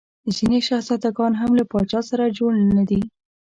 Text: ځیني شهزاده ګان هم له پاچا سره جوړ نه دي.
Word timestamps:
ځیني 0.35 0.59
شهزاده 0.67 1.09
ګان 1.17 1.33
هم 1.41 1.51
له 1.59 1.63
پاچا 1.71 1.99
سره 2.09 2.33
جوړ 2.37 2.51
نه 2.77 2.83
دي. 2.89 3.01